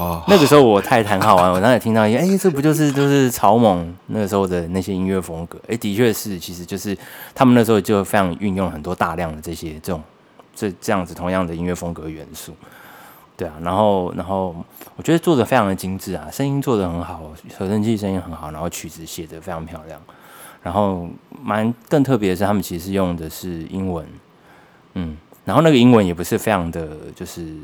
[0.00, 5.58] 哦，那个时候我太弹好玩，我当时听到一，哎、欸，这不就是就是草蜢那个时候的那些音乐风格？
[5.64, 6.96] 哎、欸，的确是，其实就是
[7.34, 10.02] 他们那时候就非常运用很多大量的这些这种
[10.54, 12.54] 这这样子同样的音乐风格元素，
[13.36, 14.56] 对啊，然后然后
[14.96, 17.20] 我觉得做的非常的精致啊，声音做的很好，
[17.58, 20.00] 合成器声音很好，然后曲子写的非常漂亮，
[20.62, 21.06] 然后
[21.42, 24.06] 蛮更特别的是，他们其实用的是英文，
[24.94, 27.54] 嗯，然后那个英文也不是非常的就是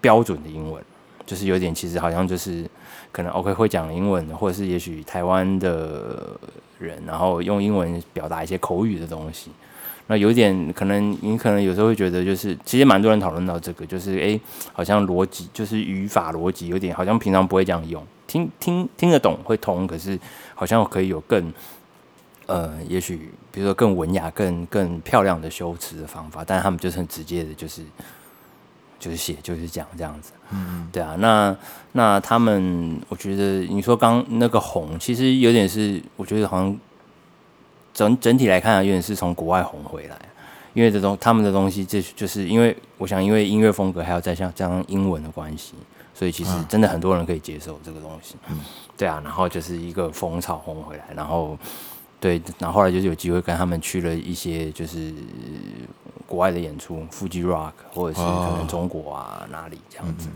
[0.00, 0.82] 标准的英文。
[1.26, 2.68] 就是有点其实好像就是
[3.12, 6.38] 可能 OK 会讲英文，或者是也许台湾的
[6.78, 9.50] 人，然后用英文表达一些口语的东西。
[10.06, 14.38] 那有点可能，你可能有时候会觉得，就是其实蛮多人讨论到这个，就是诶，
[14.72, 20.18] 好像逻辑就是语法逻辑有点好像平常不会这样用，听听听得懂会通，可是
[20.54, 21.50] 好像可以有更
[22.44, 27.80] 呃，也许比如说更文雅、更更漂亮的修辞的方法，但他们就是很直接的，就是
[28.98, 31.56] 就是写就是讲这样子，嗯嗯，对啊，那
[31.92, 36.78] 那他们我觉得你说刚那个红，其实有点是我觉得好像。
[37.96, 40.18] 整整体来看啊，有点是从国外红回来，
[40.72, 45.74] 因为这种他们的东西，这就是因为我想，因为音乐风格还要再加上英文的关系，
[46.12, 48.34] 所以其实真的很多人可以接受这个东西。
[48.48, 48.58] 嗯，
[48.96, 51.56] 对啊，然后就是一个风潮红回来，然后
[52.24, 55.12] 对，然后后来就是有机会跟他们去了一些就是
[56.26, 60.28] 国外的演出，Fuji Rock 或者是可能中国啊哪里这样子。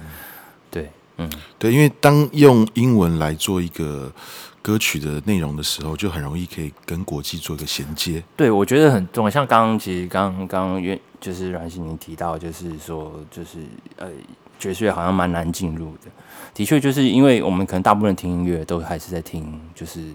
[0.70, 4.12] 对，嗯，对，因为当用英文来做一个。
[4.60, 8.22] 歌曲的内容的时候，就很容易可以跟国际做一个衔接。
[8.36, 9.30] 对，我觉得很重要。
[9.30, 13.60] 像刚刚，其实刚刚原就是阮心宁提到，就是说，就是
[13.96, 14.10] 呃，
[14.58, 16.10] 爵士乐好像蛮难进入的。
[16.52, 20.10] 的确，就是因为我们可能大部分人听音乐都还是在听，就是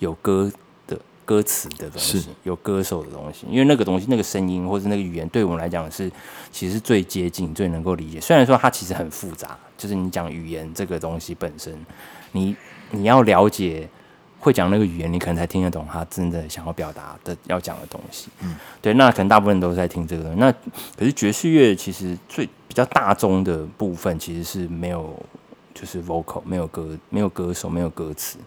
[0.00, 0.52] 有歌的
[1.26, 3.46] 歌词的东西，有歌手的东西。
[3.50, 6.10] 因为那个东西，那个声音或者那个语言，对我们来讲是
[6.50, 8.18] 其实最接近、最能够理解。
[8.18, 11.78] 虽然说它其实很复杂，就是你讲语言这个东西本身，
[12.32, 12.56] 你。
[12.92, 13.88] 你要了解
[14.38, 18.28] 会讲那个语言，你可能才听得懂他真的想要表达的要讲的东西。
[18.42, 20.38] 嗯，对，那可能大部分人都在听这个东西。
[20.38, 20.52] 那
[20.96, 25.20] 可是爵士乐其实最比较大宗的部分其实是没有，
[25.74, 28.38] 就是 vocal 没有歌，没有歌手，没有歌词。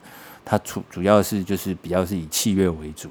[0.49, 3.07] 它主主要是就是比较是以器乐为主。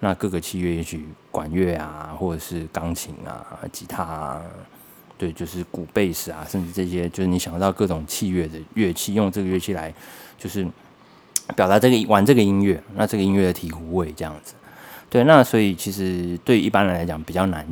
[0.00, 4.42] 那各个器乐，也许管乐啊，或者是钢琴啊、吉他啊，
[5.16, 9.94] 对，就是鼓、贝斯啊，甚至这些，就是你想到各种器乐的乐器，用这个乐器来。
[10.38, 10.68] 就是
[11.56, 14.52] 表达这个玩这个音乐，那这个音乐的体醐味这样子，
[15.08, 17.66] 对，那所以其实对一般人来讲比较难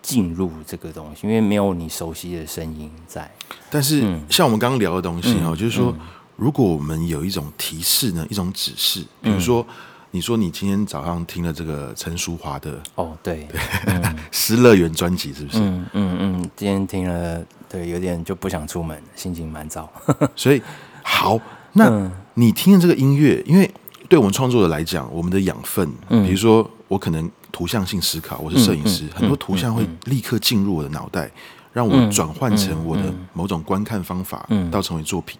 [0.00, 3.30] 进入这个东西，因为没有你熟悉的声音在。
[3.68, 4.00] 但是
[4.30, 5.94] 像我们刚刚聊的东西哦，就是说，
[6.40, 9.64] 如果我们有一种提示呢，一种指示，比如说，
[10.10, 13.60] 你说你今天早上听了这个陈淑华的哦，对，对，
[14.32, 15.58] 《失乐园》专辑是不是？
[15.58, 19.86] 嗯嗯嗯，今天听了，对，有点就不想出门，心情蛮糟，
[20.34, 20.62] 所以
[21.02, 21.38] 好。
[21.74, 23.70] 那你听了这个音乐，因为
[24.08, 31.30] 对我们创作者来讲，我们的养分，比如说我可能图像性思考，我是摄影师，很多图像会立刻进入我的脑袋，
[31.72, 33.02] 让我转换成我的
[33.32, 35.38] 某种观看方法，到成为作品。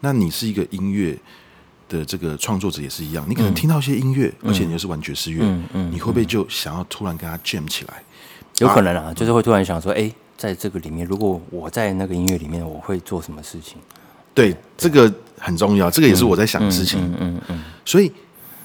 [0.00, 1.18] 那你是一个音乐
[1.88, 5.44] 的这个创作者也是一样，你可能听到一些音乐，而且你又是玩爵士乐，
[5.90, 8.02] 你会不会就想要突然跟他 jam 起来？
[8.58, 13.76] 有可能啊，就是会突然想说，哎，在这个里面，如果我在那个音乐里面，我会做什么事情？
[14.32, 17.00] 对，这个很重要，这个也是我在想的事情。
[17.00, 17.64] 嗯嗯嗯。
[17.84, 18.10] 所以，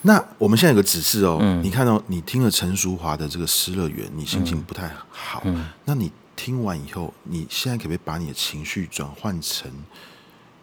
[0.01, 5.41] 那我们现在有个指示哦，你看到你听了陈淑华的这个《失乐园》，你心情不太好。
[5.45, 5.67] 嗯。
[5.85, 6.11] 那你
[6.43, 9.71] 听完以后，你现在可不可以把你的情绪转换成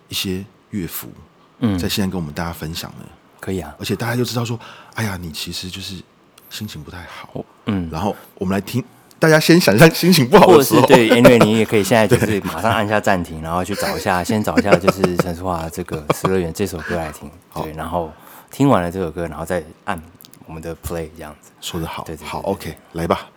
[0.08, 1.06] 一些乐符？
[1.60, 3.04] 嗯，在现在跟我们大家分享呢？
[3.38, 3.72] 可以啊。
[3.78, 4.58] 而且大家就知道说，
[4.94, 6.02] 哎呀，你其实就是
[6.50, 7.44] 心情不太好。
[7.66, 7.88] 嗯。
[7.92, 8.84] 然后我们来听。
[9.20, 18.12] 大家先想象心情不好的时候，或者是对，因为你也可以现在就是马上按下暂停，然后去找一下，先找一下就是陈淑桦这个《失乐园》这首歌来听，对，然后
[18.50, 20.00] 听完了这首歌，然后再按
[20.44, 21.52] 我们的 play 这样子。
[21.60, 23.28] 说的好，对，好，OK，来吧。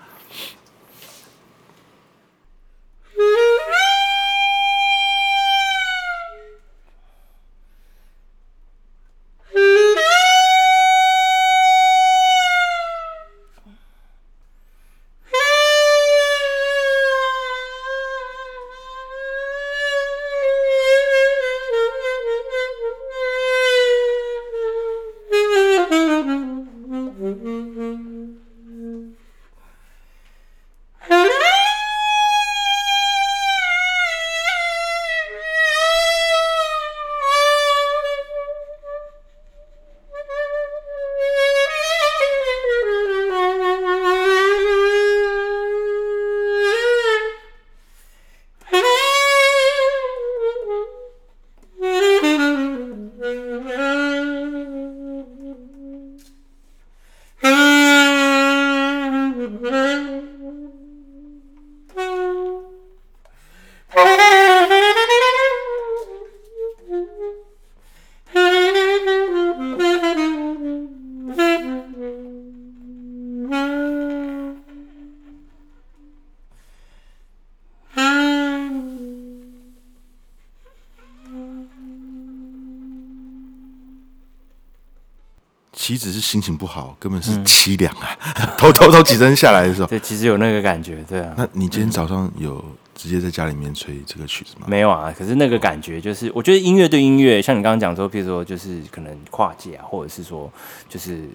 [85.82, 88.16] 岂止是心情不好，根本是凄凉啊！
[88.56, 91.34] 头头头起身下来的时候，对，其实有那个感觉，对啊。
[91.36, 92.64] 那你今天早上有
[92.94, 94.68] 直接在家里面吹这个曲子吗？
[94.68, 100.54] 没有啊，可是那个感觉就是，我觉得音乐对音乐，像你刚刚讲说，譬如说就是可能跨界啊，或者是说
[100.88, 101.28] 就是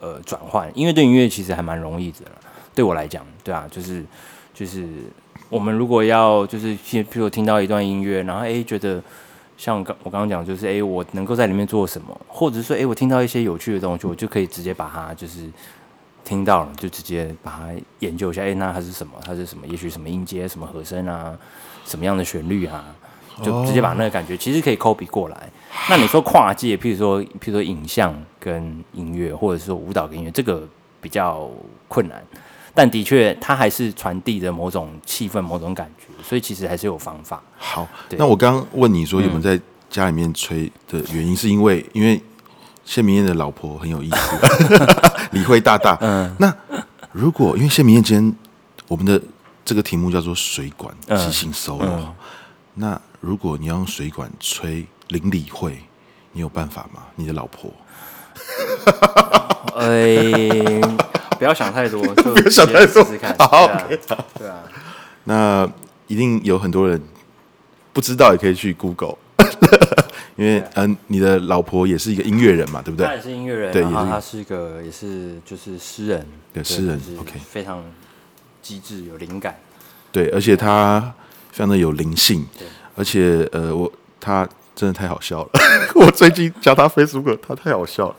[0.00, 2.18] 呃转换，音乐对音乐其实还蛮容易的。
[2.74, 4.04] 对我来讲，对啊，就是
[4.52, 4.86] 就是
[5.48, 9.02] 我们如果要就是譬如听到一段音乐，然后哎觉得。
[9.56, 15.48] 像刚我刚刚讲，就是哎，我能够在里面做什么，或者是说，哎，我听到一些有趣的东西，我就可以直接把它就是
[16.24, 17.68] 听到了，就直接把它
[18.00, 19.12] 研究一下，哎，那它是什么？
[19.24, 19.66] 它是什么？
[19.66, 21.36] 也许什么音阶、什么和声啊，
[21.84, 22.84] 什么样的旋律啊，
[23.42, 25.50] 就直接把那个感觉，其实可以 copy 过来。
[25.88, 30.66] 那你说跨界，譬如说，譬如说影像跟音乐，或者是说舞蹈跟音乐，这个
[31.00, 31.50] 比较
[31.88, 32.22] 困难，
[32.74, 36.06] 但的确，它还是传递着某种气氛、某种感觉。
[36.22, 37.42] 所以其实还是有方法。
[37.56, 42.20] 好，那我刚刚问你说有没有在家里面吹的原因，是因为因为
[42.84, 44.36] 谢明燕的老婆很有意思，
[45.32, 45.96] 李慧大大。
[46.00, 46.52] 嗯，那
[47.12, 48.34] 如果因为谢明燕今天
[48.88, 49.20] 我们的
[49.64, 52.08] 这个题目叫做水管即兴 solo，
[52.74, 55.78] 那如果你要用水管吹林李慧，
[56.32, 57.02] 你有办法吗？
[57.14, 57.70] 你的老婆？
[59.76, 60.80] 哎，
[61.44, 63.36] 不要想太多， 就不要想太多，试试看。
[63.38, 63.66] 好，
[64.38, 64.62] 对啊，
[65.24, 65.70] 那。
[66.06, 67.00] 一定有很多人
[67.94, 69.16] 不知道，也可以去 Google，
[70.36, 73.06] 因为嗯、呃，你的老婆也是一个音乐人嘛，对不对？
[73.06, 77.82] 她也是音乐人，对，然后她是一个也是就是诗人，对，诗人，OK，非常
[78.60, 79.58] 机智有灵感，
[80.12, 81.00] 对，而且她
[81.50, 85.50] 非常的有灵性，对，而且呃，我她真的太好笑了，
[85.94, 88.16] 我最近加她 Facebook，他太好笑了。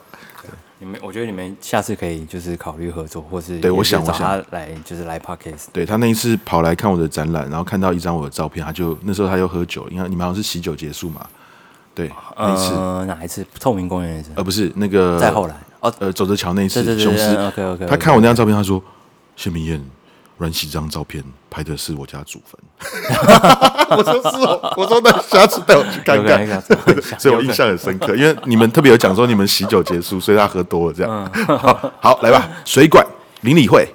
[0.78, 5.66] 你们，我觉得你们下次可以就是考虑合作，或是对，我想找他来就是来 Podcast。
[5.72, 11.26] 对，他那一次跑来看我的展览，然后看到一张我的照片，他就那时候他又喝酒，因为你们好像是喜酒结束嘛。
[11.94, 13.46] 对，那一次、呃、哪一次？
[13.58, 14.30] 透明公园那次？
[14.34, 17.86] 呃，不是那个再后来哦，呃，走着瞧那一次，对对对对对 OK OK。
[17.86, 18.82] 他看我那张照片，他说
[19.34, 19.80] 谢明谚。
[20.38, 22.60] 阮喜这张照片拍的是我家祖坟，
[23.96, 26.60] 我说是哦，我说那下次带我去看看，
[27.18, 31.32] 所以我印象很深刻，因为你们特别有讲说你们喜酒结束，所以他喝多了这样。
[31.58, 33.02] 好，好，来吧，水管
[33.40, 33.88] 林李慧。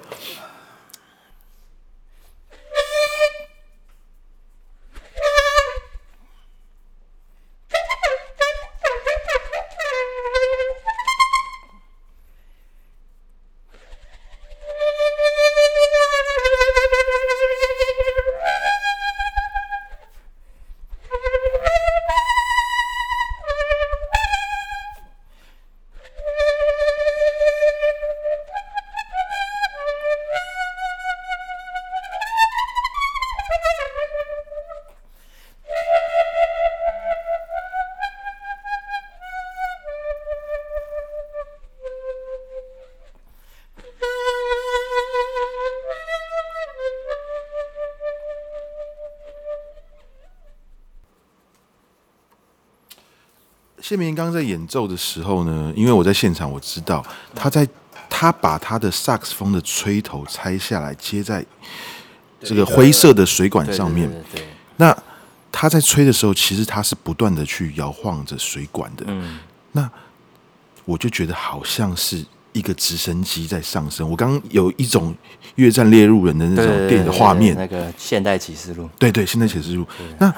[53.92, 57.68] 谢明刚刚在演奏的时候呢，因为我在现场，我知道他在
[58.08, 61.44] 他把他的萨克斯风的吹头拆下来接在
[62.40, 64.10] 这个灰色的水管上面。
[64.78, 64.96] 那
[65.50, 69.04] 他在吹的时候，其实他是不断的去摇晃着水管的。
[69.08, 69.38] 嗯，
[69.72, 69.90] 那
[70.86, 74.08] 我就觉得好像是一个直升机在上升。
[74.08, 75.14] 我刚刚有一种
[75.56, 78.88] 越战猎入人的那种电影的画面，那个现代启示录。
[78.98, 79.86] 对对，现代启示录。
[80.18, 80.34] 那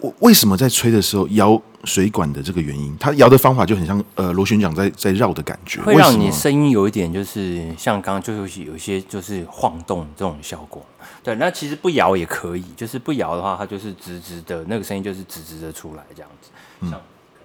[0.00, 2.96] 我为什么在吹的时候摇水管的这个原因？
[2.98, 10.84] 它摇的方法就很像呃螺旋桨在在绕的感觉，会让你声音有一点就是像刚刚就是有一些就是晃动这种效果。
[11.22, 16.50] 对，那其实不摇也可以，就是不摇的话，它就是直直的，那个声音就是直直的出来这样子。
[16.80, 17.00] 嗯，像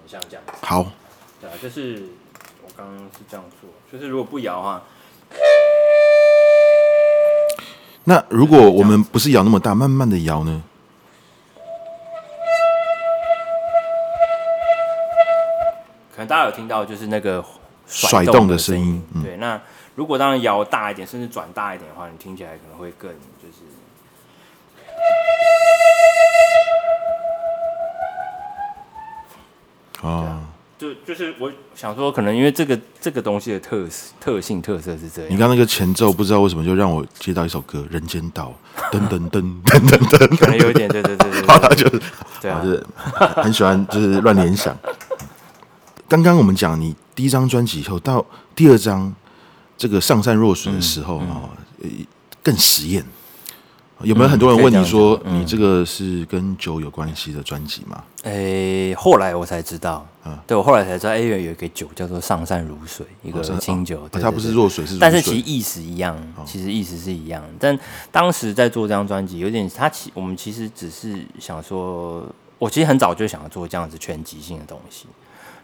[0.08, 0.54] 像这样子。
[0.62, 0.86] 好。
[1.41, 2.04] 对啊，就是
[2.64, 4.82] 我刚刚是这样做，就是如果不摇的话，
[8.06, 10.64] 那如果我们不是摇那么大，慢慢的摇呢？
[16.28, 17.44] 大家有听到就是那个
[17.88, 19.38] 甩动的声音，嗯、对。
[19.38, 19.60] 那
[19.96, 23.64] 如果当然摇大一点，甚至转大一点的话，你听起来可能会更就是
[30.02, 30.40] 哦，
[30.78, 33.88] 就就是我想说，可能因为这个这个东西的特
[34.20, 35.32] 特性特色是这样。
[35.32, 38.54] 你刚那个前奏不知道为什么就让我接到一首歌《人间道》，
[38.92, 42.02] 噔噔噔噔噔噔，可能有一点对对对对， 好，就是
[42.42, 42.84] 对啊，就是
[43.36, 44.76] 很喜欢就是乱联想。
[46.14, 49.11] 刚刚我们讲，你第一张专辑以后到第二张
[49.76, 51.49] 这个上善若水的时候啊，
[51.82, 51.89] 嗯。
[51.89, 52.05] 嗯、
[52.43, 53.03] 更实验。
[54.03, 58.03] 有没有很多人问你说，你这个是跟酒有关系的专辑吗？
[58.24, 67.41] 诶、欸，后来我才知道，嗯，对，我后来才知道，哎，有有一个酒叫做上善如水，一个清酒，它不是若水，是，但是其实意思一样，其实意思是一样。
[67.59, 67.78] 但
[68.11, 72.24] 当时在做这张专辑，有点，它其我们其实只是想说，
[72.59, 75.07] 我其实很早就想要做这样子全集性的东西。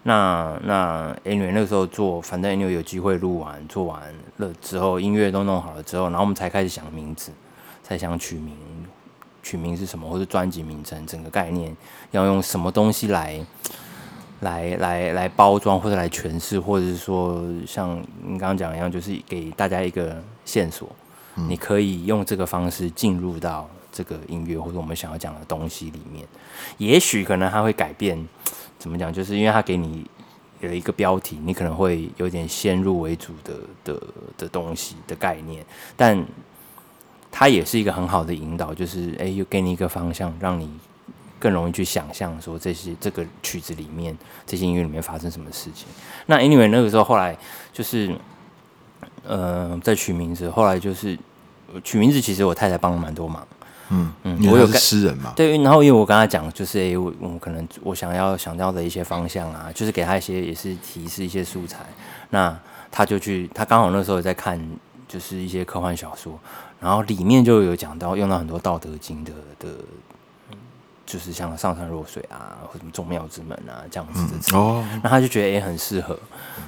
[0.04, 4.02] 那那 anyway 那个时候做，反正 anyway 有机会录完，做完
[4.38, 7.32] 了之后，音乐都弄好了之后，然后我们才开始想名字。
[7.82, 8.56] 才想取名，
[9.42, 11.76] 取名是什么，或者专辑名称，整个概念
[12.12, 13.44] 要用什么东西来，
[14.42, 20.88] 来来来包装，或者来诠释，或者是说像你刚刚讲一样，就是给大家一个线索，
[21.36, 26.24] 嗯，你可以用这个方式进入到这个音乐或者我们想要讲的东西里面。
[26.78, 28.24] 也许可能它会改变，
[28.80, 29.14] 怎么讲？
[29.14, 30.04] 就是因为他给你
[30.62, 33.54] 有一个标题，你可能会有点先入为主的
[33.84, 34.02] 的
[34.40, 35.64] 的东西的概念，
[35.96, 36.26] 但。
[37.32, 40.68] 它也是一个很好的引导，就是哎，又给你一个方向，让你
[41.38, 44.18] 更容易去想象说这些这个曲子里面
[44.48, 45.88] 这些音乐里面发生什么事情。
[46.26, 47.38] 那 anyway 那个时候后来
[47.72, 48.12] 就是，
[49.24, 51.16] 呃，在取名字，后来就是
[51.84, 53.48] 取名字，其实我太太帮了蛮多忙。
[53.90, 61.80] 嗯嗯，我有个诗人嘛，对，然后因为我跟他讲，就是哎，我我可能我想要想到的一些方向啊，就是给他一些也是提示一些素材。
[62.30, 62.56] 那
[62.92, 64.60] 他就去，他刚好那时候也在看，
[65.08, 66.40] 就是一些科幻小说。
[66.80, 69.68] 然后里面就有讲到用到很多《道德经》的的，
[71.10, 74.56] 就是像上善若水啊，或什么众妙之门啊这样子的词。
[74.56, 76.16] 哦，那他就觉得也很适合，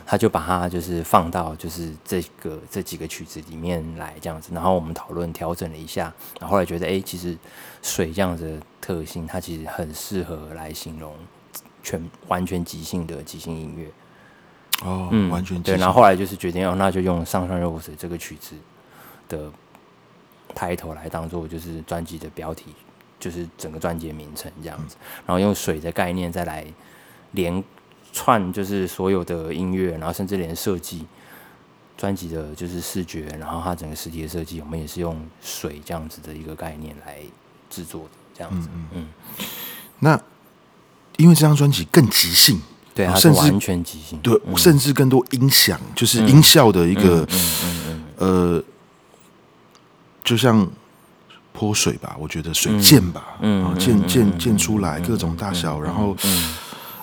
[0.03, 4.51] 他就把它就是放到就是这个这几个曲子里面来这样子。
[4.51, 7.37] 然后我们讨论调整了一下，然后后来觉得哎，其实
[7.83, 11.13] 水这样子的特性，它其实很适合来形容
[11.83, 13.85] 全完全即兴的即兴音乐。
[14.83, 15.77] 哦，嗯，完全对。
[15.77, 18.55] 然后后来就是决定哦，那就用上善若水这个曲子
[19.29, 19.51] 的。
[20.53, 22.75] 抬头来当做就是专辑的标题，
[23.21, 26.65] 就是整个专辑的名称这样子，然后用水的概念再来
[27.31, 27.63] 连
[28.11, 31.05] 串，就是所有的音乐，然后甚至连设计
[31.95, 37.19] 专辑的就是视觉，然后它整个实体的设计，我们也是用水这样子的一个概念来
[37.69, 38.67] 制作的这样子。
[38.73, 39.07] 嗯，嗯，
[39.99, 40.19] 那
[41.17, 42.59] 因为这张专辑更即兴，
[42.95, 48.63] 对，它是完全即兴，对，嗯、甚至更多音响，就是音效的一个，嗯嗯，嗯，嗯呃。
[50.23, 50.69] 就像
[51.53, 56.15] 泼水吧，我觉得水溅吧，嗯，溅溅溅出来各种大小，然后，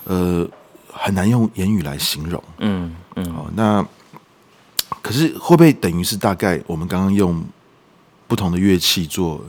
[0.05, 0.47] 呃，
[0.91, 3.85] 很难用言语来形容，嗯嗯，好，那
[5.01, 7.43] 可是会不会等于是大概我们刚刚用
[8.27, 9.41] 不同的乐器做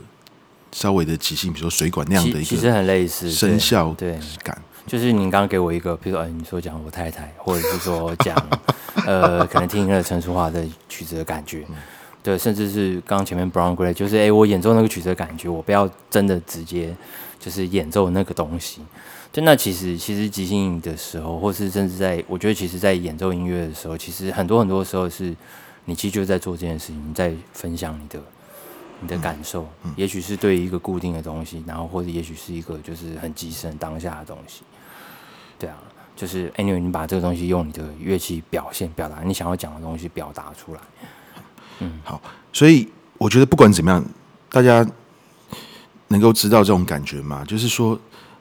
[0.71, 4.19] 稍微的即兴，比如说水管那样的一个，其实很类似声效对。
[4.43, 8.35] 感，就是您刚刚给我一个，比如说，哎，你说讲我太太，或者是说讲，
[9.05, 11.65] 呃，可能听了陈淑桦的曲子的感觉。
[12.23, 16.95] 对，甚至是刚刚前面 Brown Gray，就是哎，我演奏那个曲子的感觉，我不要真的直接
[17.39, 18.81] 就是演奏那个东西。
[19.33, 25.33] 就那其实其实即兴的时候，或是甚至在我觉得，其实在演奏音乐的时候，其实很多很多时候是
[25.85, 28.19] 你其实就在做这件事情，你在分享你的
[28.99, 34.61] 你的感受，嗯嗯、也许是对于一个固定的东西，然后或者也许是一个就是很即时当下的东西。
[35.57, 35.77] 对啊，
[36.15, 40.81] 就是 anyway，你把这个东西用你的乐器表现表达你想要讲的东西表达出来。
[41.81, 42.21] 嗯，好，
[42.53, 44.03] 所以我觉得不管怎么样，
[44.49, 44.87] 大家
[46.07, 47.43] 能够知道这种感觉吗？
[47.45, 47.99] 就是说，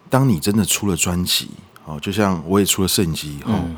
[0.09, 1.49] 当你真的出了专辑，
[1.85, 3.77] 哦，就像我也出了摄影集以后，嗯，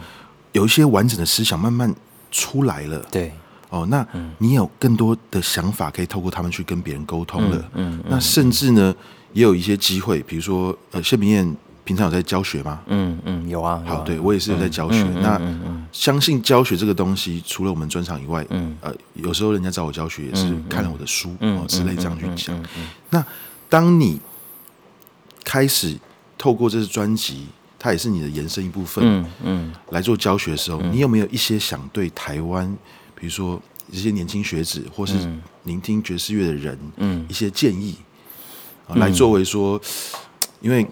[0.52, 1.94] 有一些完整的思想慢慢
[2.30, 3.32] 出来了，对，
[3.70, 4.06] 哦，那
[4.38, 8.94] 你有更多的想法可以透过他们去跟别人沟通了，嗯，嗯，那甚至呢，
[9.32, 11.54] 也有一些机会，比如说，呃，谢明谚。
[11.84, 12.80] 平常有在教学吗？
[12.86, 13.82] 嗯嗯，有啊。
[13.84, 15.02] 好，对我也是有在教学。
[15.02, 22.64] 嗯、那、嗯嗯、相信教学这个东西，除了我们专场以外，嗯呃，有时候人家找我教学也是看了我的书，嗯、哦之类这样去讲。
[23.10, 23.24] 那
[23.68, 24.20] 当你
[25.42, 25.98] 开始
[26.38, 27.46] 透过这次专辑，
[27.80, 32.72] 它也是你的延伸一部分，嗯嗯，来做教学的时候，嗯、你有没有一些想对台湾，
[33.16, 33.60] 比如说
[33.90, 35.14] 这些年轻学子，或是
[35.64, 37.96] 聆听爵士乐的人，嗯，一些建议，
[38.86, 39.80] 嗯、来作为说，
[40.60, 40.86] 因为。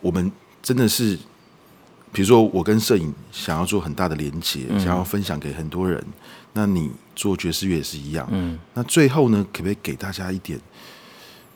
[0.00, 0.30] 我们
[0.62, 1.16] 真的是，
[2.12, 6.02] 比如说我跟摄影想要做很大的连接，嗯、想要分享给很多人。
[6.52, 8.26] 那你做爵士乐也是一样。
[8.32, 8.58] 嗯。
[8.74, 10.58] 那最后呢，可不可以给大家一点，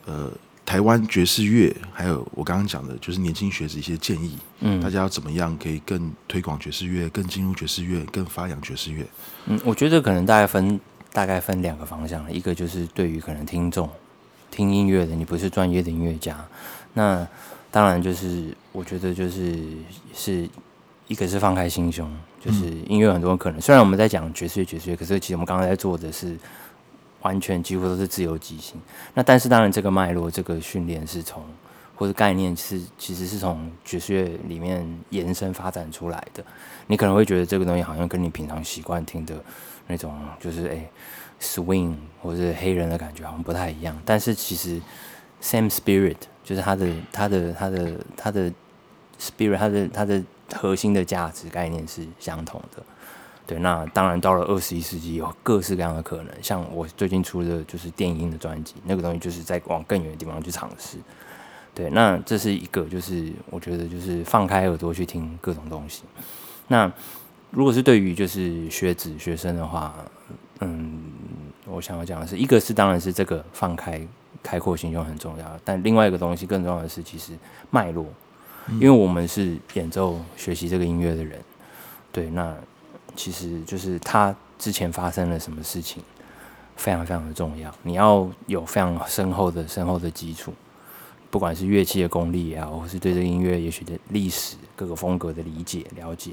[0.05, 0.31] 呃，
[0.65, 4.37] 台湾爵士乐，还有我刚刚讲的，就是年轻学子一些建议。
[4.61, 4.79] 嗯。
[4.81, 9.05] 大家要怎么样可以更推广爵士乐，更进入爵士乐，更发扬爵士乐？
[9.47, 10.79] 嗯，我觉得可能大概分
[11.11, 13.89] 大概分两个方向，一个就是对于可能听众
[14.49, 16.45] 听音乐的，你不是专业的音乐家，
[16.93, 17.27] 那。
[17.75, 19.59] 当然，就是我觉得就是
[20.13, 20.47] 是
[21.09, 22.09] 一个是放开心胸，
[22.39, 26.37] 就是音乐很多可能虽然我们在讲爵士乐爵士乐，可是其实我们刚刚在做的是
[27.23, 28.79] 完全几乎都是自由即兴。
[29.13, 31.43] 那但是当然，这个脉络、这个训练是从
[31.95, 36.41] 或者概念是其实是从爵士乐里面延伸发展出来的。
[36.87, 39.35] 你可能会觉得这个东西好像跟你平常习惯听的
[39.87, 40.89] 那种就是哎
[41.41, 44.81] swing 或者黑人的感觉好像不太一样，但是其实
[45.43, 46.15] same spirit
[46.45, 48.49] 就是它的它的它的它的
[49.19, 50.23] spirit 它的它的
[50.53, 52.81] 核心的价值概念是相同的。
[53.47, 56.27] 对，那当然到了二十一世纪，有各式各样的可能。
[56.41, 60.97] 像我最近出的就是电音的专辑，那个东西就是在往更远的地方去尝试。
[61.73, 66.03] 对，那这是一个，就是我觉得就是放开耳朵去听各种东西。
[66.67, 66.91] 那
[67.51, 69.93] 如果是对于就是学子学生的话，
[70.61, 71.03] 嗯，
[71.65, 74.01] 我想要讲的是，一个是当然是这个放开
[74.45, 77.33] 开阔心胸很重要，但另外一个东西更重要的是，其实
[77.71, 78.05] 脉络，
[78.73, 81.41] 因为我们是演奏学习这个音乐的人，
[82.11, 82.55] 对，那。
[83.17, 86.03] 其实就是他之前发生了什么事情，
[86.75, 87.73] 非常非常的重要。
[87.81, 90.53] 你要有非常深厚的、深厚的基础，
[91.31, 96.31] 不管是乐器的功力也好，或是对这个音乐也许的历史、各个风格的理解、了解，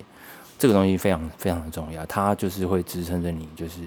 [0.58, 2.04] 这个东西非常非常的重要。
[2.06, 3.78] 它就是会支撑着你，就是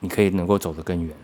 [0.00, 1.16] 你可以能够走得更远。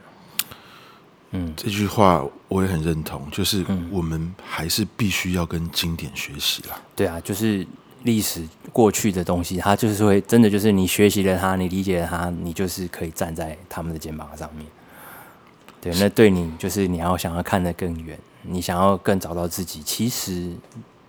[1.33, 6.81] 嗯，这句话我也很认同，就是我们还是必须要跟经典学习啦。
[6.97, 7.67] 对啊，就是。
[8.05, 14.67] 历史过去的东西，它就是会真的就是你学习了它，你理解了它，你就是可以站在他们的肩膀上面。
[15.81, 20.51] 对，那对你就是你要想要看得更远，你想要更找到自己，其实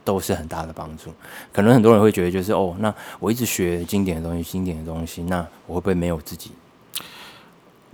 [0.04, 1.12] 都是很大的帮助。
[1.52, 6.52] 可能很多人会觉得就是哦，那我一直学经典的东西，经典的东西，那我会不会没有自己？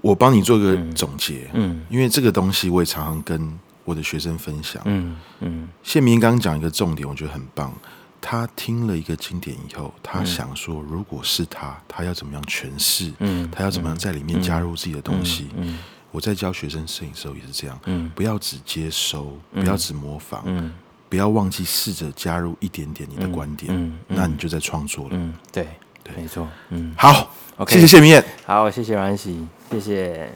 [0.02, 5.68] 我帮你做个总结，嗯，因为这个东西我也常常跟我的学生分享，嗯嗯。
[5.84, 7.74] 谢明刚刚讲一个重点，我觉得很棒。
[8.22, 13.14] 他听了一个经典以后，他想说，如果是他，他要怎么样诠释？
[13.20, 15.48] 嗯，他要怎么样在里面加入自己的东西？
[15.56, 15.80] 嗯，嗯，
[16.12, 20.70] 我在教学生摄影的时候也是这样，嗯，不要只接收，不要只模仿，嗯，
[21.08, 25.12] 不要忘记试着加入一点点你的观点，嗯，那你就在创作了。
[25.14, 25.70] 嗯，对，
[26.14, 30.30] 对，没错，嗯，好，OK，谢谢谢明艳，好，谢谢阮喜，谢谢。